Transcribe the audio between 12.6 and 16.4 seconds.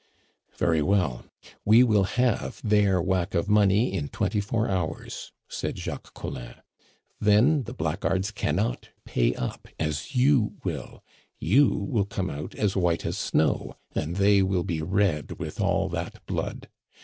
white as snow, and they will be red with all that